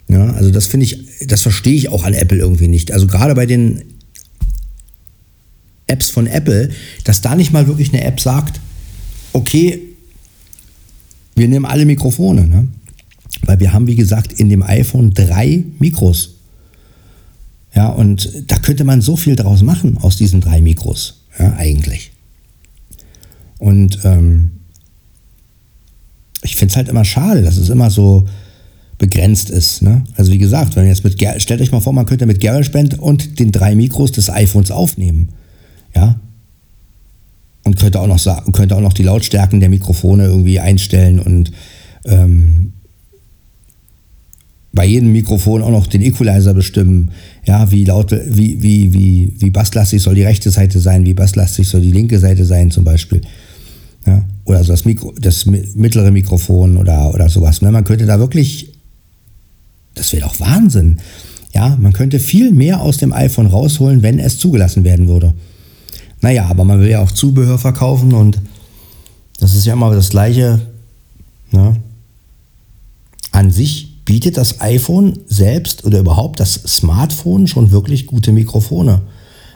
Ja, 0.09 0.31
also 0.33 0.51
das 0.51 0.67
finde 0.67 0.85
ich, 0.85 1.05
das 1.27 1.41
verstehe 1.41 1.73
ich 1.73 1.89
auch 1.89 2.03
an 2.03 2.13
Apple 2.13 2.37
irgendwie 2.37 2.67
nicht. 2.67 2.91
Also 2.91 3.07
gerade 3.07 3.35
bei 3.35 3.45
den 3.45 3.83
Apps 5.87 6.09
von 6.09 6.27
Apple, 6.27 6.69
dass 7.03 7.21
da 7.21 7.35
nicht 7.35 7.51
mal 7.51 7.67
wirklich 7.67 7.93
eine 7.93 8.03
App 8.03 8.19
sagt, 8.19 8.59
okay, 9.33 9.81
wir 11.35 11.47
nehmen 11.47 11.65
alle 11.65 11.85
Mikrofone. 11.85 12.47
Ne? 12.47 12.67
Weil 13.43 13.59
wir 13.59 13.73
haben, 13.73 13.87
wie 13.87 13.95
gesagt, 13.95 14.33
in 14.33 14.49
dem 14.49 14.63
iPhone 14.63 15.13
drei 15.13 15.63
Mikros. 15.79 16.35
Ja, 17.75 17.89
und 17.89 18.31
da 18.47 18.57
könnte 18.57 18.83
man 18.83 19.01
so 19.01 19.15
viel 19.15 19.35
draus 19.35 19.61
machen 19.61 19.97
aus 19.97 20.17
diesen 20.17 20.41
drei 20.41 20.61
Mikros 20.61 21.26
ja, 21.39 21.53
eigentlich. 21.57 22.11
Und 23.59 23.99
ähm, 24.03 24.51
ich 26.43 26.55
finde 26.55 26.71
es 26.71 26.77
halt 26.77 26.89
immer 26.89 27.05
schade, 27.05 27.41
dass 27.41 27.57
es 27.57 27.69
immer 27.69 27.89
so 27.89 28.25
begrenzt 28.97 29.49
ist. 29.49 29.81
Ne? 29.81 30.03
Also 30.15 30.31
wie 30.31 30.37
gesagt, 30.37 30.75
wenn 30.75 30.87
jetzt 30.87 31.03
mit 31.03 31.21
stellt 31.41 31.61
euch 31.61 31.71
mal 31.71 31.81
vor, 31.81 31.93
man 31.93 32.05
könnte 32.05 32.25
mit 32.25 32.41
GarageBand 32.41 32.99
und 32.99 33.39
den 33.39 33.51
drei 33.51 33.75
Mikros 33.75 34.11
des 34.11 34.29
iPhones 34.29 34.71
aufnehmen. 34.71 35.29
Ja. 35.95 36.19
Und 37.63 37.77
könnte 37.77 37.99
auch 37.99 38.07
noch 38.07 38.19
sagen, 38.19 38.51
könnte 38.53 38.75
auch 38.75 38.81
noch 38.81 38.93
die 38.93 39.03
Lautstärken 39.03 39.59
der 39.59 39.69
Mikrofone 39.69 40.25
irgendwie 40.25 40.59
einstellen 40.59 41.19
und 41.19 41.51
ähm, 42.05 42.73
bei 44.77 44.85
jedem 44.85 45.11
Mikrofon 45.11 45.63
auch 45.63 45.71
noch 45.71 45.87
den 45.87 46.03
Equalizer 46.03 46.53
bestimmen. 46.53 47.09
Ja, 47.45 47.71
wie 47.71 47.83
laut, 47.83 48.11
wie, 48.11 48.61
wie, 48.61 48.93
wie, 48.93 49.33
wie 49.39 49.49
basslastig 49.49 50.03
soll 50.03 50.13
die 50.13 50.23
rechte 50.23 50.51
Seite 50.51 50.79
sein, 50.79 51.03
wie 51.03 51.15
basslastig 51.15 51.67
soll 51.67 51.81
die 51.81 51.91
linke 51.91 52.19
Seite 52.19 52.45
sein 52.45 52.69
zum 52.69 52.83
Beispiel. 52.83 53.21
Ja, 54.05 54.23
oder 54.45 54.63
so 54.63 54.73
das, 54.73 54.85
Mikro, 54.85 55.15
das 55.19 55.47
mittlere 55.47 56.11
Mikrofon 56.11 56.77
oder, 56.77 57.11
oder 57.11 57.27
sowas. 57.27 57.63
Ne? 57.63 57.71
Man 57.71 57.85
könnte 57.85 58.05
da 58.05 58.19
wirklich, 58.19 58.71
das 59.95 60.13
wäre 60.13 60.27
doch 60.27 60.39
Wahnsinn. 60.39 60.97
Ja, 61.55 61.75
man 61.81 61.91
könnte 61.91 62.19
viel 62.19 62.51
mehr 62.51 62.79
aus 62.79 62.97
dem 62.97 63.13
iPhone 63.13 63.47
rausholen, 63.47 64.03
wenn 64.03 64.19
es 64.19 64.37
zugelassen 64.37 64.83
werden 64.83 65.07
würde. 65.07 65.33
Naja, 66.21 66.45
aber 66.45 66.65
man 66.65 66.79
will 66.79 66.89
ja 66.89 67.01
auch 67.01 67.11
Zubehör 67.11 67.57
verkaufen 67.57 68.13
und 68.13 68.39
das 69.39 69.55
ist 69.55 69.65
ja 69.65 69.73
immer 69.73 69.91
das 69.95 70.11
Gleiche. 70.11 70.61
Ne? 71.51 71.77
An 73.31 73.49
sich 73.49 73.96
bietet 74.07 74.37
das 74.37 74.61
iPhone 74.61 75.19
selbst 75.27 75.83
oder 75.83 75.99
überhaupt 75.99 76.39
das 76.39 76.53
Smartphone 76.53 77.45
schon 77.45 77.71
wirklich 77.71 78.07
gute 78.07 78.31
Mikrofone. 78.31 79.01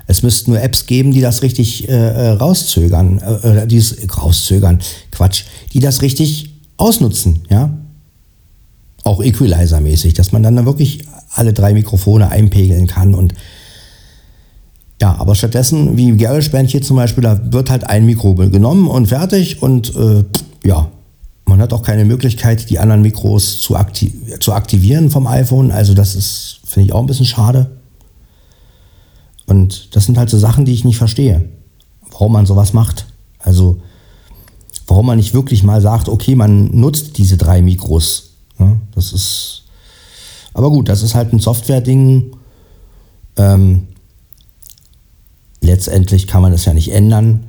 Es 0.07 0.23
müssten 0.23 0.51
nur 0.51 0.61
Apps 0.61 0.87
geben, 0.87 1.13
die 1.13 1.21
das 1.21 1.41
richtig 1.41 1.87
äh, 1.87 1.93
äh 1.93 2.29
rauszögern, 2.31 3.19
äh, 3.19 3.65
die 3.65 3.77
es 3.77 3.95
rauszögern, 4.15 4.79
Quatsch, 5.09 5.45
die 5.73 5.79
das 5.79 6.01
richtig 6.01 6.53
ausnutzen, 6.75 7.39
ja. 7.49 7.77
Auch 9.05 9.21
Equalizer-mäßig, 9.21 10.13
dass 10.15 10.33
man 10.33 10.43
dann 10.43 10.63
wirklich 10.65 11.05
alle 11.33 11.53
drei 11.53 11.73
Mikrofone 11.73 12.29
einpegeln 12.29 12.87
kann 12.87 13.15
und 13.15 13.33
ja, 15.01 15.15
aber 15.17 15.33
stattdessen, 15.33 15.97
wie 15.97 16.15
GarageBand 16.15 16.69
hier 16.69 16.81
zum 16.81 16.97
Beispiel, 16.97 17.23
da 17.23 17.53
wird 17.53 17.71
halt 17.71 17.85
ein 17.85 18.05
Mikro 18.05 18.35
genommen 18.35 18.87
und 18.87 19.07
fertig 19.07 19.63
und 19.63 19.95
äh, 19.95 20.25
ja, 20.63 20.91
man 21.51 21.61
hat 21.61 21.73
auch 21.73 21.83
keine 21.83 22.05
Möglichkeit, 22.05 22.69
die 22.69 22.79
anderen 22.79 23.01
Mikros 23.01 23.59
zu, 23.59 23.75
aktiv 23.75 24.13
zu 24.39 24.53
aktivieren 24.53 25.11
vom 25.11 25.27
iPhone. 25.27 25.71
Also 25.71 25.93
das 25.93 26.15
ist, 26.15 26.61
finde 26.63 26.87
ich 26.87 26.93
auch 26.93 27.01
ein 27.01 27.07
bisschen 27.07 27.25
schade. 27.25 27.77
Und 29.47 29.93
das 29.95 30.05
sind 30.05 30.17
halt 30.17 30.29
so 30.29 30.37
Sachen, 30.37 30.63
die 30.63 30.71
ich 30.71 30.85
nicht 30.85 30.97
verstehe, 30.97 31.49
warum 32.09 32.31
man 32.31 32.45
sowas 32.45 32.71
macht. 32.71 33.05
Also 33.37 33.81
warum 34.87 35.07
man 35.07 35.17
nicht 35.17 35.33
wirklich 35.33 35.61
mal 35.63 35.81
sagt, 35.81 36.07
okay, 36.07 36.35
man 36.35 36.71
nutzt 36.71 37.17
diese 37.17 37.35
drei 37.35 37.61
Mikros. 37.61 38.29
Ja, 38.57 38.77
das 38.95 39.11
ist, 39.11 39.63
aber 40.53 40.69
gut, 40.69 40.87
das 40.87 41.03
ist 41.03 41.15
halt 41.15 41.33
ein 41.33 41.39
Software-Ding. 41.39 42.31
Ähm, 43.35 43.87
letztendlich 45.59 46.27
kann 46.27 46.41
man 46.41 46.53
das 46.53 46.63
ja 46.63 46.73
nicht 46.73 46.93
ändern. 46.93 47.43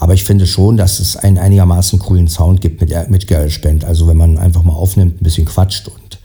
Aber 0.00 0.14
ich 0.14 0.24
finde 0.24 0.46
schon, 0.46 0.78
dass 0.78 0.98
es 0.98 1.14
einen 1.16 1.36
einigermaßen 1.36 1.98
coolen 1.98 2.26
Sound 2.26 2.62
gibt 2.62 2.80
mit, 2.80 3.10
mit 3.10 3.26
GarageBand. 3.28 3.84
Also 3.84 4.08
wenn 4.08 4.16
man 4.16 4.38
einfach 4.38 4.62
mal 4.62 4.72
aufnimmt, 4.72 5.20
ein 5.20 5.24
bisschen 5.24 5.44
quatscht 5.44 5.88
und 5.88 6.18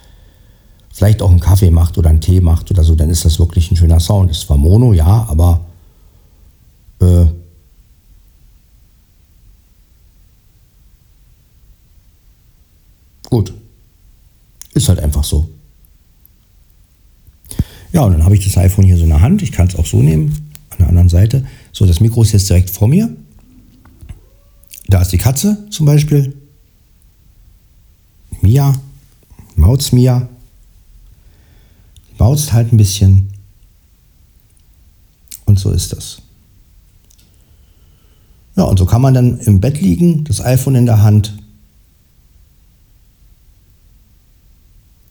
vielleicht 0.94 1.22
auch 1.22 1.30
einen 1.30 1.42
Kaffee 1.42 1.72
macht 1.72 1.98
oder 1.98 2.10
einen 2.10 2.22
Tee 2.22 2.40
macht 2.40 2.72
oder 2.72 2.86
so, 2.86 2.96
dann 2.96 3.10
ist 3.10 3.26
das 3.26 3.38
wirklich 3.38 3.70
ein 3.70 3.76
schöner 3.76 4.00
Sound. 4.00 4.32
Es 4.32 4.50
war 4.50 4.56
Mono, 4.56 4.94
ja, 4.94 5.28
aber 5.30 5.60
äh, 7.02 7.26
gut. 13.30 13.54
Ist 14.74 14.88
halt 14.88 15.02
einfach 15.02 15.26
so. 15.26 15.50
Ja, 17.92 18.04
und 18.04 18.14
dann 18.14 18.24
habe 18.24 18.36
ich 18.36 18.46
das 18.46 18.58
iPhone 18.58 18.86
hier 18.86 18.96
so 18.96 19.04
in 19.04 19.10
der 19.10 19.22
Hand. 19.22 19.42
Ich 19.42 19.52
kann 19.52 19.68
es 19.68 19.76
auch 19.76 19.86
so 19.86 20.02
nehmen 20.02 20.50
an 20.70 20.78
der 20.78 20.88
anderen 20.88 21.10
Seite. 21.10 21.46
So, 21.74 21.86
das 21.86 22.00
Mikro 22.00 22.24
ist 22.24 22.32
jetzt 22.32 22.50
direkt 22.50 22.70
vor 22.70 22.88
mir. 22.88 23.14
Da 24.88 25.02
ist 25.02 25.12
die 25.12 25.18
Katze 25.18 25.68
zum 25.70 25.86
Beispiel. 25.86 26.36
Mia, 28.42 28.74
Mauz 29.56 29.92
Mia. 29.92 30.30
Mauzt 32.18 32.54
halt 32.54 32.72
ein 32.72 32.78
bisschen. 32.78 33.30
Und 35.46 35.60
so 35.60 35.72
ist 35.72 35.94
das. 35.94 36.22
Ja, 38.56 38.64
und 38.64 38.80
so 38.80 38.86
kann 38.86 39.02
man 39.02 39.14
dann 39.14 39.40
im 39.40 39.60
Bett 39.60 39.82
liegen, 39.82 40.24
das 40.24 40.42
iPhone 40.42 40.76
in 40.76 40.86
der 40.86 41.02
Hand 41.02 41.38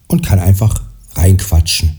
und 0.07 0.25
kann 0.25 0.39
einfach 0.39 0.81
reinquatschen. 1.13 1.97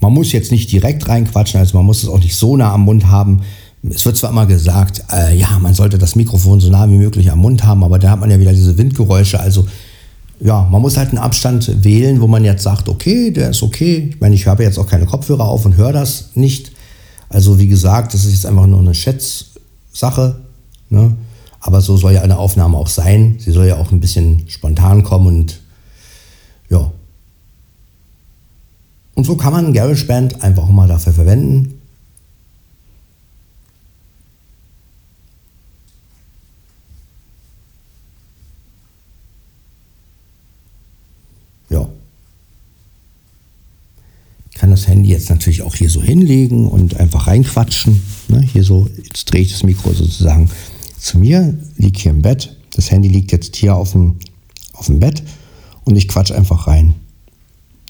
Man 0.00 0.12
muss 0.12 0.32
jetzt 0.32 0.52
nicht 0.52 0.70
direkt 0.70 1.08
reinquatschen, 1.08 1.58
also 1.60 1.76
man 1.76 1.86
muss 1.86 2.02
es 2.02 2.08
auch 2.08 2.18
nicht 2.18 2.36
so 2.36 2.56
nah 2.56 2.72
am 2.72 2.82
Mund 2.82 3.06
haben. 3.06 3.42
Es 3.90 4.04
wird 4.06 4.16
zwar 4.16 4.30
immer 4.30 4.46
gesagt, 4.46 5.04
äh, 5.12 5.36
ja, 5.36 5.58
man 5.58 5.74
sollte 5.74 5.98
das 5.98 6.16
Mikrofon 6.16 6.60
so 6.60 6.70
nah 6.70 6.88
wie 6.88 6.96
möglich 6.96 7.30
am 7.30 7.40
Mund 7.40 7.64
haben, 7.64 7.84
aber 7.84 7.98
da 7.98 8.10
hat 8.10 8.20
man 8.20 8.30
ja 8.30 8.40
wieder 8.40 8.52
diese 8.52 8.78
Windgeräusche. 8.78 9.38
Also 9.38 9.66
ja, 10.40 10.66
man 10.70 10.80
muss 10.80 10.96
halt 10.96 11.10
einen 11.10 11.18
Abstand 11.18 11.84
wählen, 11.84 12.20
wo 12.20 12.26
man 12.26 12.44
jetzt 12.44 12.62
sagt, 12.62 12.88
okay, 12.88 13.30
der 13.30 13.50
ist 13.50 13.62
okay. 13.62 14.10
Ich 14.10 14.20
meine, 14.20 14.34
ich 14.34 14.46
habe 14.46 14.62
jetzt 14.62 14.78
auch 14.78 14.86
keine 14.86 15.06
Kopfhörer 15.06 15.44
auf 15.44 15.66
und 15.66 15.76
höre 15.76 15.92
das 15.92 16.30
nicht. 16.34 16.72
Also 17.28 17.58
wie 17.58 17.68
gesagt, 17.68 18.14
das 18.14 18.24
ist 18.24 18.32
jetzt 18.32 18.46
einfach 18.46 18.66
nur 18.66 18.80
eine 18.80 18.94
Schätzsache. 18.94 20.36
Ne? 20.88 21.16
Aber 21.60 21.80
so 21.80 21.96
soll 21.96 22.12
ja 22.12 22.22
eine 22.22 22.38
Aufnahme 22.38 22.76
auch 22.78 22.88
sein. 22.88 23.36
Sie 23.38 23.50
soll 23.50 23.66
ja 23.66 23.76
auch 23.76 23.92
ein 23.92 24.00
bisschen 24.00 24.44
spontan 24.48 25.02
kommen 25.02 25.26
und 25.26 25.60
ja, 26.70 26.90
und 29.14 29.24
so 29.24 29.36
kann 29.36 29.52
man 29.52 29.72
GarageBand 29.72 30.42
einfach 30.42 30.68
mal 30.68 30.88
dafür 30.88 31.12
verwenden. 31.12 31.80
Das 44.74 44.88
Handy 44.88 45.10
jetzt 45.10 45.30
natürlich 45.30 45.62
auch 45.62 45.76
hier 45.76 45.88
so 45.88 46.02
hinlegen 46.02 46.68
und 46.68 46.96
einfach 46.96 47.28
reinquatschen. 47.28 48.02
Ne, 48.28 48.40
hier 48.40 48.64
so, 48.64 48.88
jetzt 48.96 49.30
drehe 49.30 49.42
ich 49.42 49.52
das 49.52 49.62
Mikro 49.62 49.92
sozusagen 49.92 50.50
zu 50.98 51.18
mir, 51.18 51.56
liege 51.76 51.98
hier 51.98 52.10
im 52.10 52.22
Bett. 52.22 52.56
Das 52.74 52.90
Handy 52.90 53.08
liegt 53.08 53.30
jetzt 53.30 53.54
hier 53.54 53.76
auf 53.76 53.92
dem, 53.92 54.16
auf 54.72 54.86
dem 54.86 54.98
Bett 54.98 55.22
und 55.84 55.96
ich 55.96 56.08
quatsch 56.08 56.32
einfach 56.32 56.66
rein. 56.66 56.94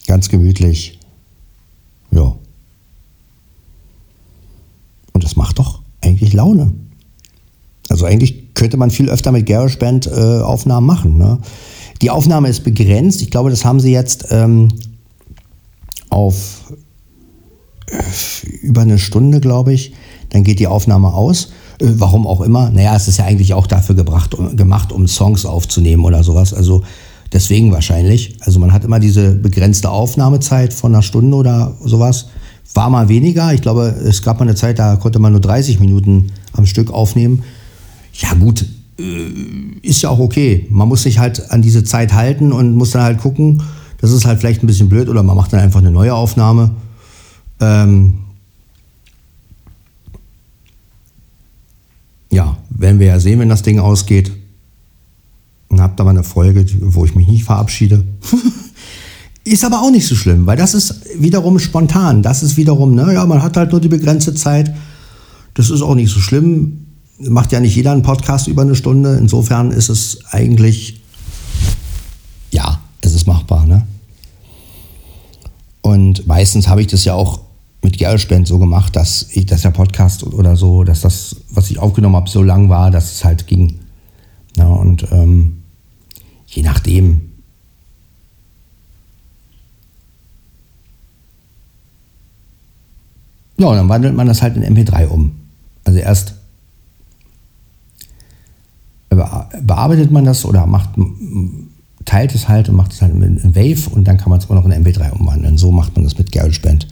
Ganz 0.06 0.28
gemütlich. 0.28 0.98
Ja. 2.10 2.36
Und 5.12 5.24
das 5.24 5.36
macht 5.36 5.58
doch 5.58 5.80
eigentlich 6.02 6.34
Laune. 6.34 6.74
Also 7.88 8.04
eigentlich 8.04 8.54
könnte 8.54 8.76
man 8.76 8.90
viel 8.90 9.08
öfter 9.08 9.32
mit 9.32 9.46
GarageBand 9.46 10.06
äh, 10.08 10.40
Aufnahmen 10.40 10.86
machen. 10.86 11.16
Ne? 11.16 11.38
Die 12.02 12.10
Aufnahme 12.10 12.48
ist 12.48 12.62
begrenzt. 12.64 13.22
Ich 13.22 13.30
glaube, 13.30 13.48
das 13.48 13.64
haben 13.64 13.80
sie 13.80 13.92
jetzt 13.92 14.26
ähm, 14.30 14.68
auf 16.14 16.72
äh, 17.90 18.46
über 18.62 18.82
eine 18.82 18.98
Stunde, 18.98 19.40
glaube 19.40 19.72
ich. 19.72 19.92
Dann 20.30 20.44
geht 20.44 20.60
die 20.60 20.66
Aufnahme 20.66 21.12
aus. 21.12 21.52
Äh, 21.80 21.86
warum 21.96 22.26
auch 22.26 22.40
immer. 22.40 22.70
Naja, 22.70 22.96
es 22.96 23.08
ist 23.08 23.18
ja 23.18 23.24
eigentlich 23.26 23.52
auch 23.54 23.66
dafür 23.66 23.94
gebracht, 23.94 24.34
um, 24.34 24.56
gemacht, 24.56 24.92
um 24.92 25.06
Songs 25.06 25.44
aufzunehmen 25.44 26.04
oder 26.04 26.22
sowas. 26.22 26.54
Also 26.54 26.82
Deswegen 27.34 27.72
wahrscheinlich. 27.72 28.36
Also 28.40 28.60
man 28.60 28.72
hat 28.72 28.84
immer 28.84 29.00
diese 29.00 29.34
begrenzte 29.34 29.90
Aufnahmezeit 29.90 30.72
von 30.72 30.94
einer 30.94 31.02
Stunde 31.02 31.36
oder 31.36 31.76
sowas. 31.84 32.26
War 32.74 32.88
mal 32.90 33.08
weniger. 33.08 33.52
Ich 33.52 33.60
glaube, 33.60 33.86
es 33.88 34.22
gab 34.22 34.38
mal 34.38 34.46
eine 34.46 34.54
Zeit, 34.54 34.78
da 34.78 34.94
konnte 34.94 35.18
man 35.18 35.32
nur 35.32 35.40
30 35.40 35.80
Minuten 35.80 36.30
am 36.52 36.64
Stück 36.64 36.92
aufnehmen. 36.92 37.42
Ja 38.12 38.34
gut, 38.34 38.64
äh, 39.00 39.82
ist 39.82 40.02
ja 40.02 40.10
auch 40.10 40.20
okay. 40.20 40.68
Man 40.70 40.86
muss 40.86 41.02
sich 41.02 41.18
halt 41.18 41.50
an 41.50 41.60
diese 41.60 41.82
Zeit 41.82 42.12
halten 42.12 42.52
und 42.52 42.76
muss 42.76 42.92
dann 42.92 43.02
halt 43.02 43.18
gucken. 43.18 43.62
Das 44.04 44.12
ist 44.12 44.26
halt 44.26 44.38
vielleicht 44.38 44.62
ein 44.62 44.66
bisschen 44.66 44.90
blöd 44.90 45.08
oder 45.08 45.22
man 45.22 45.34
macht 45.34 45.54
dann 45.54 45.60
einfach 45.60 45.80
eine 45.80 45.90
neue 45.90 46.12
Aufnahme. 46.12 46.72
Ähm 47.58 48.18
ja, 52.30 52.58
werden 52.68 53.00
wir 53.00 53.06
ja 53.06 53.18
sehen, 53.18 53.38
wenn 53.38 53.48
das 53.48 53.62
Ding 53.62 53.78
ausgeht 53.78 54.30
und 55.70 55.80
habt 55.80 55.98
aber 56.02 56.10
eine 56.10 56.22
Folge, 56.22 56.66
wo 56.82 57.06
ich 57.06 57.14
mich 57.14 57.28
nicht 57.28 57.44
verabschiede. 57.44 58.04
ist 59.44 59.64
aber 59.64 59.80
auch 59.80 59.90
nicht 59.90 60.06
so 60.06 60.14
schlimm, 60.14 60.44
weil 60.44 60.58
das 60.58 60.74
ist 60.74 61.00
wiederum 61.18 61.58
spontan. 61.58 62.22
Das 62.22 62.42
ist 62.42 62.58
wiederum, 62.58 62.94
ne, 62.94 63.06
man 63.26 63.42
hat 63.42 63.56
halt 63.56 63.70
nur 63.70 63.80
die 63.80 63.88
begrenzte 63.88 64.34
Zeit. 64.34 64.74
Das 65.54 65.70
ist 65.70 65.80
auch 65.80 65.94
nicht 65.94 66.12
so 66.12 66.20
schlimm. 66.20 66.88
Macht 67.20 67.52
ja 67.52 67.60
nicht 67.60 67.74
jeder 67.74 67.92
einen 67.92 68.02
Podcast 68.02 68.48
über 68.48 68.60
eine 68.60 68.74
Stunde. 68.74 69.16
Insofern 69.16 69.70
ist 69.70 69.88
es 69.88 70.26
eigentlich, 70.30 71.00
ja, 72.50 72.82
es 73.00 73.14
ist 73.14 73.26
machbar, 73.26 73.64
ne? 73.64 73.86
Meistens 76.44 76.68
habe 76.68 76.82
ich 76.82 76.88
das 76.88 77.06
ja 77.06 77.14
auch 77.14 77.40
mit 77.80 77.98
GarageBand 77.98 78.46
so 78.46 78.58
gemacht, 78.58 78.94
dass 78.96 79.28
ich, 79.32 79.46
dass 79.46 79.62
der 79.62 79.70
Podcast 79.70 80.24
oder 80.24 80.56
so, 80.56 80.84
dass 80.84 81.00
das, 81.00 81.36
was 81.48 81.70
ich 81.70 81.78
aufgenommen 81.78 82.16
habe, 82.16 82.28
so 82.28 82.42
lang 82.42 82.68
war, 82.68 82.90
dass 82.90 83.12
es 83.12 83.24
halt 83.24 83.46
ging. 83.46 83.80
Ja, 84.54 84.66
und 84.66 85.10
ähm, 85.10 85.62
Je 86.48 86.62
nachdem. 86.62 87.32
Ja, 93.56 93.68
und 93.68 93.76
dann 93.76 93.88
wandelt 93.88 94.14
man 94.14 94.26
das 94.26 94.42
halt 94.42 94.58
in 94.58 94.76
MP3 94.76 95.06
um. 95.06 95.32
Also 95.84 95.98
erst 95.98 96.34
bearbeitet 99.08 100.10
man 100.10 100.26
das 100.26 100.44
oder 100.44 100.66
macht, 100.66 100.90
teilt 102.04 102.34
es 102.34 102.48
halt 102.48 102.68
und 102.68 102.76
macht 102.76 102.92
es 102.92 103.02
halt 103.02 103.12
in 103.12 103.54
Wave 103.54 103.90
und 103.90 104.06
dann 104.06 104.18
kann 104.18 104.30
man 104.30 104.38
es 104.38 104.50
auch 104.50 104.54
noch 104.54 104.64
in 104.64 104.72
MP3 104.72 105.12
umwandeln. 105.12 105.56
So 105.58 105.72
macht 105.72 105.94
man 105.96 106.04
das 106.04 106.18
mit 106.18 106.32
GarageBand. 106.32 106.86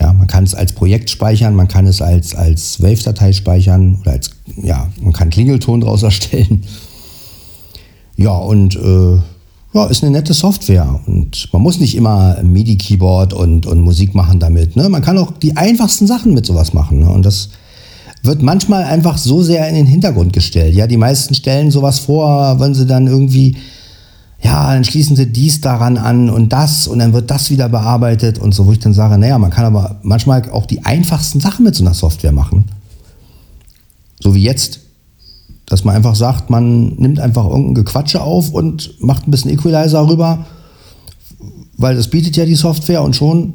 Ja, 0.00 0.12
man 0.12 0.26
kann 0.26 0.44
es 0.44 0.54
als 0.54 0.72
Projekt 0.72 1.10
speichern, 1.10 1.54
man 1.54 1.68
kann 1.68 1.86
es 1.86 2.02
als, 2.02 2.34
als 2.34 2.82
Wave-Datei 2.82 3.32
speichern 3.32 3.98
oder 4.00 4.12
als, 4.12 4.30
ja, 4.60 4.88
man 5.00 5.12
kann 5.12 5.30
Klingelton 5.30 5.80
daraus 5.80 6.02
erstellen. 6.02 6.64
Ja, 8.16 8.36
und 8.36 8.76
äh, 8.76 9.18
ja, 9.74 9.86
ist 9.86 10.02
eine 10.02 10.12
nette 10.12 10.34
Software. 10.34 11.00
Und 11.06 11.48
man 11.52 11.62
muss 11.62 11.80
nicht 11.80 11.96
immer 11.96 12.36
MIDI-Keyboard 12.42 13.32
und, 13.32 13.66
und 13.66 13.80
Musik 13.80 14.14
machen 14.14 14.38
damit. 14.38 14.76
Ne? 14.76 14.88
Man 14.88 15.02
kann 15.02 15.18
auch 15.18 15.32
die 15.38 15.56
einfachsten 15.56 16.06
Sachen 16.06 16.34
mit 16.34 16.44
sowas 16.44 16.74
machen. 16.74 17.00
Ne? 17.00 17.08
Und 17.08 17.24
das 17.24 17.48
wird 18.22 18.42
manchmal 18.42 18.84
einfach 18.84 19.18
so 19.18 19.42
sehr 19.42 19.68
in 19.68 19.74
den 19.74 19.86
Hintergrund 19.86 20.32
gestellt. 20.32 20.74
Ja, 20.74 20.86
die 20.86 20.96
meisten 20.96 21.34
stellen 21.34 21.70
sowas 21.70 22.00
vor, 22.00 22.60
wenn 22.60 22.74
sie 22.74 22.86
dann 22.86 23.06
irgendwie, 23.06 23.56
ja, 24.42 24.74
dann 24.74 24.84
schließen 24.84 25.16
sie 25.16 25.26
dies 25.26 25.60
daran 25.60 25.96
an 25.96 26.28
und 26.28 26.52
das 26.52 26.88
und 26.88 26.98
dann 26.98 27.12
wird 27.12 27.30
das 27.30 27.50
wieder 27.50 27.68
bearbeitet 27.68 28.38
und 28.38 28.52
so, 28.52 28.66
wo 28.66 28.72
ich 28.72 28.80
dann 28.80 28.94
sage, 28.94 29.16
naja, 29.18 29.38
man 29.38 29.50
kann 29.50 29.64
aber 29.64 30.00
manchmal 30.02 30.50
auch 30.50 30.66
die 30.66 30.84
einfachsten 30.84 31.40
Sachen 31.40 31.64
mit 31.64 31.74
so 31.74 31.84
einer 31.84 31.94
Software 31.94 32.32
machen. 32.32 32.66
So 34.20 34.34
wie 34.34 34.42
jetzt 34.42 34.80
dass 35.72 35.84
man 35.84 35.96
einfach 35.96 36.14
sagt, 36.14 36.50
man 36.50 36.96
nimmt 36.96 37.18
einfach 37.18 37.46
irgendein 37.46 37.76
Gequatsche 37.76 38.20
auf 38.20 38.50
und 38.50 39.00
macht 39.00 39.26
ein 39.26 39.30
bisschen 39.30 39.50
Equalizer 39.50 40.06
rüber, 40.06 40.44
weil 41.78 41.96
das 41.96 42.08
bietet 42.08 42.36
ja 42.36 42.44
die 42.44 42.56
Software 42.56 43.02
und 43.02 43.16
schon 43.16 43.54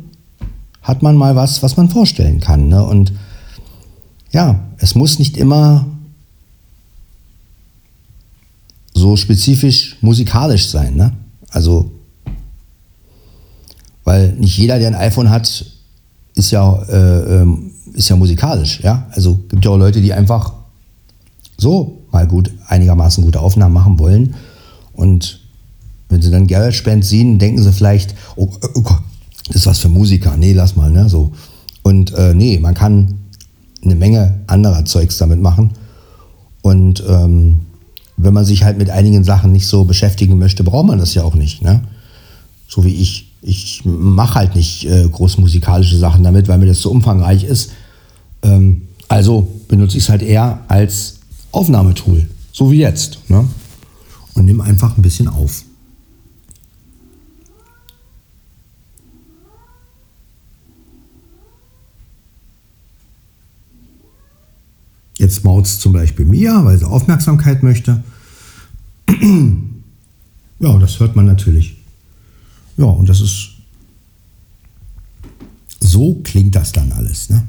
hat 0.81 1.03
man 1.03 1.15
mal 1.15 1.35
was, 1.35 1.61
was 1.61 1.77
man 1.77 1.89
vorstellen 1.89 2.39
kann. 2.39 2.69
Ne? 2.69 2.83
Und 2.83 3.13
ja, 4.31 4.61
es 4.79 4.95
muss 4.95 5.19
nicht 5.19 5.37
immer 5.37 5.85
so 8.97 9.15
spezifisch 9.15 9.97
musikalisch 10.01 10.67
sein. 10.67 10.95
Ne? 10.95 11.13
Also, 11.49 11.91
weil 14.03 14.33
nicht 14.33 14.57
jeder, 14.57 14.79
der 14.79 14.89
ein 14.89 14.95
iPhone 14.95 15.29
hat, 15.29 15.65
ist 16.35 16.51
ja, 16.51 16.81
äh, 16.83 17.41
ähm, 17.41 17.71
ist 17.93 18.09
ja 18.09 18.15
musikalisch. 18.15 18.81
Ja? 18.83 19.07
Also 19.11 19.39
gibt 19.49 19.65
ja 19.65 19.71
auch 19.71 19.77
Leute, 19.77 20.01
die 20.01 20.13
einfach 20.13 20.53
so 21.57 22.03
mal 22.11 22.27
gut, 22.27 22.51
einigermaßen 22.67 23.23
gute 23.23 23.39
Aufnahmen 23.39 23.73
machen 23.73 23.99
wollen. 23.99 24.35
Und 24.93 25.41
wenn 26.09 26.21
sie 26.21 26.31
dann 26.31 26.47
GarageBand 26.47 27.03
sehen, 27.03 27.39
denken 27.39 27.61
sie 27.61 27.73
vielleicht, 27.73 28.15
oh, 28.35 28.49
oh 28.75 28.81
Gott, 28.81 29.01
das 29.47 29.57
ist 29.57 29.65
was 29.65 29.79
für 29.79 29.89
Musiker. 29.89 30.35
Nee, 30.37 30.53
lass 30.53 30.75
mal, 30.75 30.91
ne? 30.91 31.09
So. 31.09 31.31
Und 31.83 32.13
äh, 32.13 32.33
nee, 32.33 32.59
man 32.59 32.73
kann 32.73 33.15
eine 33.83 33.95
Menge 33.95 34.39
anderer 34.47 34.85
Zeugs 34.85 35.17
damit 35.17 35.41
machen. 35.41 35.71
Und 36.61 37.03
ähm, 37.07 37.66
wenn 38.17 38.33
man 38.33 38.45
sich 38.45 38.63
halt 38.63 38.77
mit 38.77 38.89
einigen 38.89 39.23
Sachen 39.23 39.51
nicht 39.51 39.67
so 39.67 39.85
beschäftigen 39.85 40.37
möchte, 40.37 40.63
braucht 40.63 40.87
man 40.87 40.97
das 40.97 41.13
ja 41.13 41.23
auch 41.23 41.35
nicht. 41.35 41.61
Ne? 41.61 41.83
So 42.67 42.83
wie 42.83 42.93
ich. 42.93 43.25
Ich 43.43 43.83
mache 43.85 44.33
halt 44.35 44.55
nicht 44.55 44.85
äh, 44.89 45.07
groß 45.07 45.37
musikalische 45.37 45.97
Sachen 45.97 46.23
damit, 46.23 46.47
weil 46.47 46.57
mir 46.57 46.65
das 46.65 46.81
so 46.81 46.89
umfangreich 46.89 47.43
ist. 47.43 47.71
Ähm, 48.41 48.81
also 49.07 49.47
benutze 49.67 49.97
ich 49.97 50.03
es 50.03 50.09
halt 50.09 50.23
eher 50.23 50.61
als 50.67 51.19
Aufnahmetool, 51.51 52.27
so 52.51 52.71
wie 52.71 52.79
jetzt. 52.79 53.19
Ne? 53.29 53.47
Und 54.33 54.45
nimm 54.45 54.59
einfach 54.59 54.97
ein 54.97 55.03
bisschen 55.03 55.27
auf. 55.27 55.63
Jetzt 65.17 65.43
maut 65.43 65.65
es 65.65 65.79
zum 65.79 65.93
Beispiel 65.93 66.25
Mia, 66.25 66.63
weil 66.63 66.77
sie 66.77 66.87
Aufmerksamkeit 66.87 67.63
möchte. 67.63 68.03
ja, 70.59 70.77
das 70.77 70.99
hört 70.99 71.15
man 71.15 71.25
natürlich. 71.25 71.77
Ja, 72.77 72.85
und 72.85 73.09
das 73.09 73.21
ist. 73.21 73.49
So 75.79 76.21
klingt 76.23 76.55
das 76.55 76.71
dann 76.71 76.91
alles. 76.91 77.29
Ne? 77.29 77.47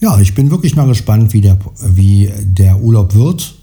Ja, 0.00 0.20
ich 0.20 0.34
bin 0.34 0.50
wirklich 0.50 0.76
mal 0.76 0.86
gespannt, 0.86 1.32
wie 1.32 1.40
der, 1.40 1.58
wie 1.80 2.30
der 2.42 2.80
Urlaub 2.80 3.14
wird. 3.14 3.56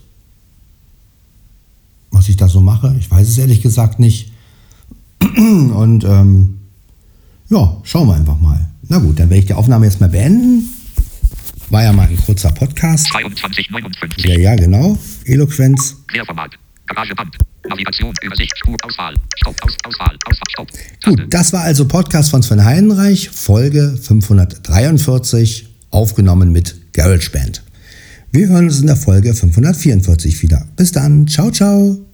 Was 2.12 2.28
ich 2.28 2.36
da 2.36 2.50
so 2.50 2.60
mache. 2.60 2.96
Ich 3.00 3.10
weiß 3.10 3.28
es 3.28 3.38
ehrlich 3.38 3.62
gesagt 3.62 4.00
nicht. 4.00 4.32
Und 5.38 6.04
ähm, 6.04 6.60
ja, 7.50 7.78
schauen 7.84 8.08
wir 8.08 8.16
einfach 8.16 8.40
mal. 8.40 8.45
Na 8.88 8.98
gut, 9.00 9.20
dann 9.20 9.30
werde 9.30 9.40
ich 9.40 9.46
die 9.46 9.54
Aufnahme 9.54 9.86
jetzt 9.86 10.00
mal 10.00 10.10
beenden. 10.10 10.70
War 11.70 11.84
ja 11.84 11.94
mal 11.94 12.08
ein 12.08 12.18
kurzer 12.18 12.52
Podcast. 12.52 13.08
2259. 13.08 14.26
Ja, 14.26 14.38
ja, 14.38 14.56
genau. 14.56 14.98
Eloquenz. 15.26 15.96
Querformat. 16.08 16.52
Garageband. 16.88 17.36
Navigation, 17.68 18.14
Übersicht, 18.22 18.54
Spur, 18.58 18.76
Auswahl, 18.84 19.16
Stopp, 19.38 19.56
Aus, 19.64 19.76
Auswahl, 19.86 20.16
Auswahl, 20.26 20.44
Stopp. 20.50 20.68
Gut, 21.04 21.34
das 21.34 21.52
war 21.52 21.62
also 21.62 21.88
Podcast 21.88 22.30
von 22.30 22.44
Sven 22.44 22.64
Heidenreich, 22.64 23.30
Folge 23.30 23.98
543 24.02 25.68
aufgenommen 25.90 26.52
mit 26.52 26.76
GarageBand. 26.94 27.64
Wir 28.32 28.50
hören 28.50 28.66
uns 28.66 28.82
in 28.82 28.88
der 28.88 28.98
Folge 28.98 29.34
544 29.34 30.42
wieder. 30.44 30.68
Bis 30.76 30.92
dann, 30.92 31.28
ciao, 31.28 31.50
ciao. 31.52 32.05